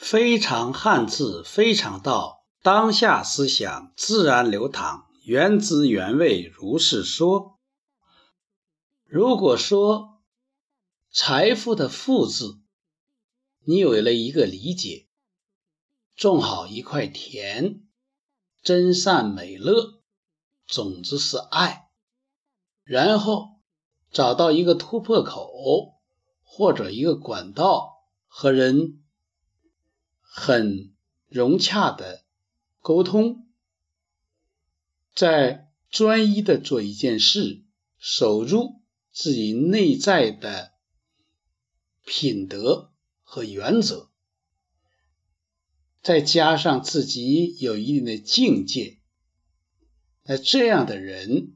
[0.00, 2.46] 非常汉字，非常道。
[2.62, 7.58] 当下思想自然流淌，原汁原味如是说。
[9.04, 10.22] 如果说
[11.12, 12.60] 财富的“富”字，
[13.66, 15.06] 你有了一个理解，
[16.16, 17.82] 种好一块田，
[18.62, 20.00] 真善美乐，
[20.66, 21.90] 种子是爱，
[22.84, 23.60] 然后
[24.10, 25.92] 找到一个突破口
[26.42, 28.96] 或者一个管道和人。
[30.32, 30.92] 很
[31.26, 32.24] 融洽的
[32.78, 33.48] 沟通，
[35.12, 37.64] 在专一的做一件事，
[37.98, 38.80] 守住
[39.10, 40.72] 自己内在的
[42.04, 42.92] 品德
[43.24, 44.08] 和原则，
[46.00, 48.98] 再加上自己有一定的境界，
[50.22, 51.54] 那这样的人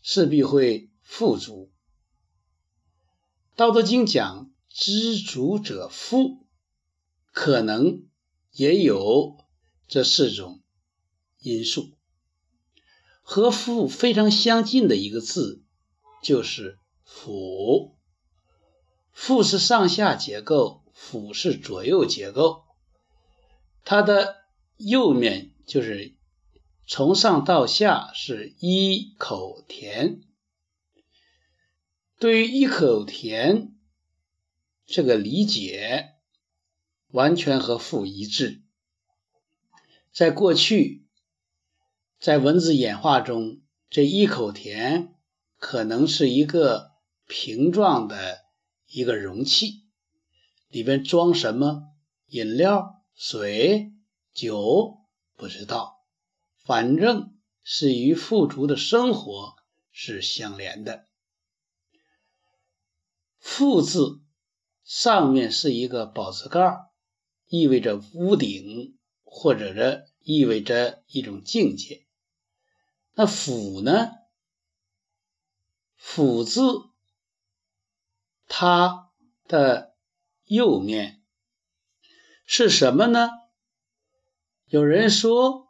[0.00, 1.72] 势必会富足。
[3.56, 6.38] 道德经讲：“知足者富。”
[7.42, 8.06] 可能
[8.52, 9.38] 也有
[9.88, 10.60] 这四种
[11.38, 11.96] 因素，
[13.22, 15.64] 和“富”非常相近的一个字
[16.22, 17.96] 就是“辅”。
[19.10, 22.64] 父是上下结构，辅是左右结构。
[23.86, 24.36] 它的
[24.76, 26.14] 右面就是
[26.86, 30.20] 从上到下是一口田。
[32.18, 33.74] 对于一口田
[34.84, 36.19] 这个理解。
[37.12, 38.62] 完全和“父”一致。
[40.12, 41.06] 在过去，
[42.18, 45.14] 在文字演化中，这一口田
[45.56, 46.92] 可能是一个
[47.26, 48.40] 瓶状的
[48.86, 49.84] 一个容器，
[50.68, 51.84] 里边装什么
[52.26, 53.92] 饮料、水、
[54.32, 54.98] 酒，
[55.36, 56.04] 不知道，
[56.64, 59.54] 反正是与富足的生活
[59.90, 61.06] 是相连的。
[63.38, 64.20] “富”字
[64.84, 66.89] 上面是一个宝字盖儿
[67.50, 72.06] 意味着屋顶，或者着意味着一种境界。
[73.14, 74.12] 那“府”呢
[75.98, 76.62] ？“府”字
[78.46, 79.10] 它
[79.48, 79.96] 的
[80.44, 81.24] 右面
[82.46, 83.30] 是什么呢？
[84.66, 85.68] 有人说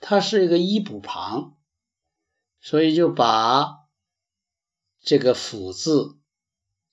[0.00, 1.56] 它是一个一补旁，
[2.60, 3.88] 所以就把
[4.98, 6.18] 这个“府”字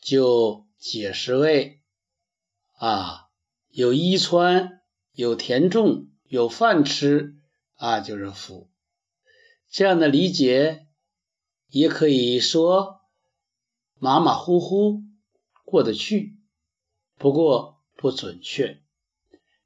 [0.00, 1.82] 就解释为
[2.74, 3.30] 啊。
[3.72, 7.38] 有衣穿，有田种，有饭吃
[7.76, 8.68] 啊，就是福。
[9.70, 10.88] 这样的理解
[11.68, 13.00] 也可以说
[13.98, 15.00] 马马虎虎
[15.64, 16.36] 过得去，
[17.16, 18.82] 不过不准确，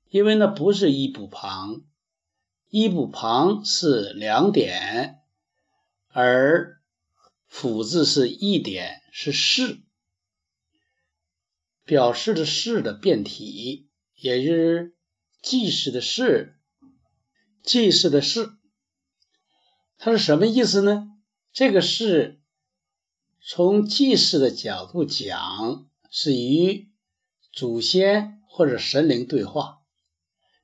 [0.08, 1.82] 因为那不是一补旁，
[2.68, 5.18] 一补旁是两点，
[6.10, 6.80] 而
[7.48, 9.80] 辅字是一点，是是，
[11.84, 13.85] 表示的是的变体。
[14.16, 14.96] 也就是
[15.42, 16.54] 祭祀的祀，
[17.62, 18.56] 祭祀的祀，
[19.98, 21.12] 它是什么意思呢？
[21.52, 22.40] 这个祀
[23.40, 26.90] 从祭祀的角度讲，是与
[27.52, 29.82] 祖先或者神灵对话；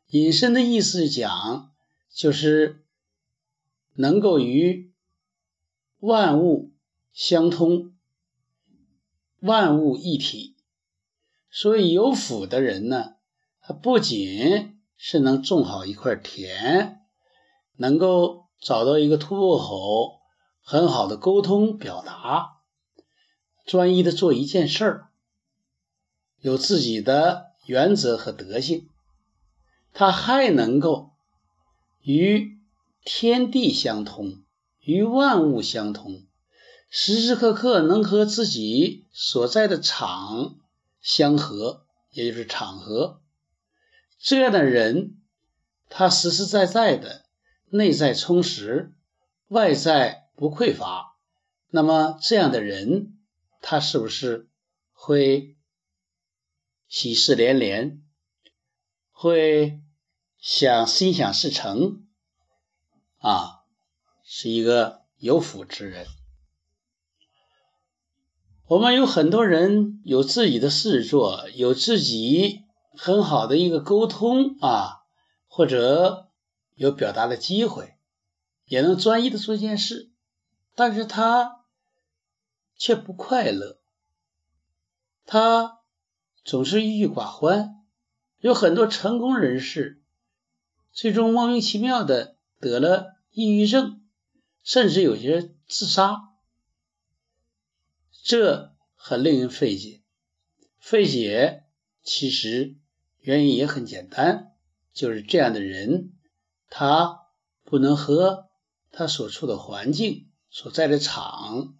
[0.08, 1.72] 引申的意思讲，
[2.10, 2.84] 就是
[3.94, 4.92] 能够与
[5.98, 6.72] 万物
[7.12, 7.94] 相通，
[9.40, 10.56] 万物一体。
[11.50, 13.16] 所以有福的人呢。
[13.64, 17.00] 他不仅是能种好一块田，
[17.76, 20.20] 能够找到一个突破口，
[20.62, 22.56] 很好的沟通表达，
[23.64, 25.08] 专一的做一件事儿，
[26.40, 28.88] 有自己的原则和德性，
[29.92, 31.10] 他还能够
[32.02, 32.58] 与
[33.04, 34.42] 天地相通，
[34.80, 36.24] 与万物相通，
[36.90, 40.56] 时时刻刻能和自己所在的场
[41.00, 43.21] 相合，也就是场合。
[44.22, 45.20] 这样的人，
[45.88, 47.24] 他实实在在的
[47.70, 48.94] 内在充实，
[49.48, 51.16] 外在不匮乏。
[51.70, 53.18] 那么，这样的人，
[53.60, 54.48] 他是不是
[54.92, 55.56] 会
[56.86, 58.00] 喜事连连，
[59.10, 59.80] 会
[60.38, 62.06] 想心想事成
[63.18, 63.64] 啊？
[64.22, 66.06] 是一个有福之人。
[68.66, 72.61] 我们有很多人有自己的事做，有自己。
[72.96, 75.04] 很好的一个沟通啊，
[75.48, 76.30] 或者
[76.74, 77.96] 有表达的机会，
[78.66, 80.10] 也能专一的做一件事，
[80.74, 81.64] 但是他
[82.76, 83.80] 却不快乐，
[85.24, 85.80] 他
[86.44, 87.78] 总是郁郁寡欢。
[88.38, 90.02] 有很多成功人士，
[90.92, 94.04] 最终莫名其妙的得了抑郁症，
[94.62, 96.16] 甚至有些自杀，
[98.24, 100.02] 这很令人费解。
[100.78, 101.64] 费解，
[102.02, 102.76] 其实。
[103.22, 104.52] 原因也很简单，
[104.92, 106.12] 就是这样的人，
[106.68, 107.20] 他
[107.62, 108.50] 不能和
[108.90, 111.76] 他所处的环境、所在的场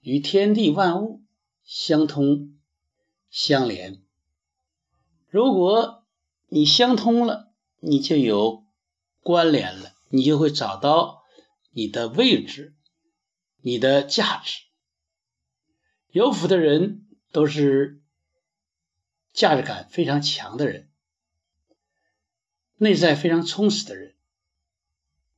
[0.00, 1.22] 与天地万物
[1.64, 2.58] 相通
[3.30, 4.02] 相连。
[5.30, 6.04] 如果
[6.48, 8.64] 你相通了，你就有
[9.20, 11.22] 关联了，你就会找到
[11.70, 12.74] 你的位置、
[13.60, 14.62] 你的价值。
[16.10, 18.00] 有福的人都是
[19.38, 20.90] 价值感非常强的人，
[22.74, 24.16] 内在非常充实的人。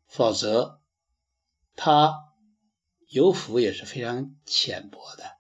[0.07, 0.81] 否则，
[1.77, 2.33] 他
[3.09, 5.37] 有福也是非常浅薄的。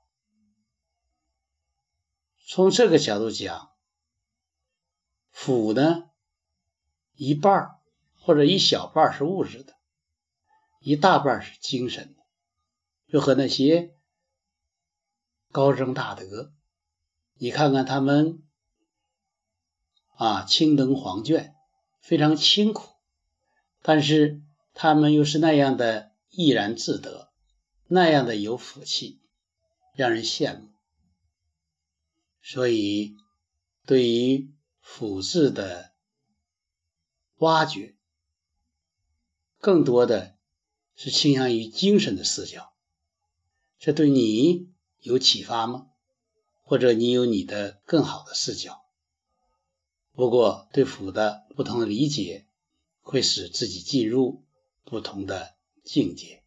[2.47, 3.73] 从这个角度讲，
[5.31, 6.11] 福呢，
[7.15, 7.81] 一半
[8.19, 9.75] 或者一小半是物质的，
[10.81, 12.23] 一大半是精神的，
[13.11, 13.97] 就和那些。
[15.51, 16.53] 高僧大德，
[17.39, 18.43] 你看看他们
[20.21, 21.55] 啊，青灯黄卷，
[22.03, 22.91] 非常清苦，
[23.81, 24.43] 但是
[24.75, 27.33] 他们又是那样的怡然自得，
[27.87, 29.23] 那样的有福气，
[29.95, 30.69] 让人羡慕。
[32.43, 33.17] 所以，
[33.87, 34.53] 对于
[34.83, 35.95] 福字的
[37.39, 37.97] 挖掘，
[39.59, 40.37] 更多的
[40.97, 42.75] 是倾向于精神的视角，
[43.79, 44.69] 这对你。
[44.99, 45.87] 有启发吗？
[46.63, 48.85] 或者你有你的更好的视角？
[50.13, 52.47] 不过对福的不同的理解，
[53.01, 54.45] 会使自己进入
[54.85, 55.55] 不同的
[55.85, 56.43] 境界。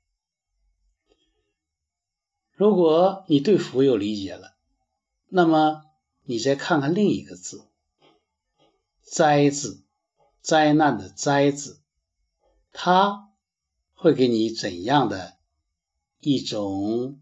[2.51, 4.56] 如果你对福有理解了，
[5.27, 5.83] 那么
[6.24, 7.68] 你再看看另一个字
[9.01, 9.83] “灾”字，
[10.42, 11.81] 灾难的“灾”字，
[12.71, 13.31] 它
[13.94, 15.38] 会给你怎样的
[16.19, 17.19] 一种？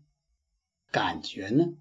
[0.91, 1.77] 感觉呢？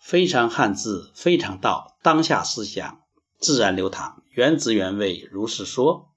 [0.00, 3.04] 非常汉字，非常道，当下思想
[3.40, 6.09] 自然流淌，原汁原味，如是说。